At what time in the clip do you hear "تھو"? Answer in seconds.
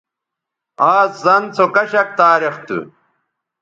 2.65-2.79